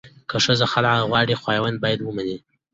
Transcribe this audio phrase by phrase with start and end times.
[0.29, 2.37] که ښځه خلع غواړي، خاوند باید ومني.